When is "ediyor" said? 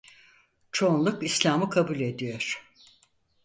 1.99-2.65